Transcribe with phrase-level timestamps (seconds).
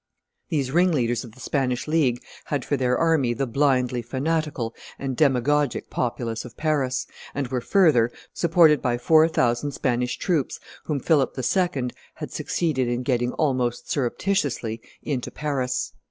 [0.49, 5.91] These ringleaders of the Spanish League had for their army the blindly fanatical and demagogic
[5.91, 11.91] populace of Paris, and were, further, supported by four thousand Spanish troops whom Philip II.
[12.15, 15.93] had succeeded in getting almost surreptitiously into Paris.